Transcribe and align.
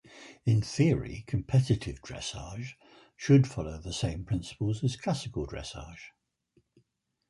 In 0.47 0.63
theory, 0.63 1.25
competitive 1.27 2.01
dressage 2.01 2.73
should 3.15 3.45
follow 3.45 3.77
the 3.77 3.93
same 3.93 4.25
principles 4.25 4.83
as 4.83 4.95
classical 4.95 5.45
dressage. 5.45 6.09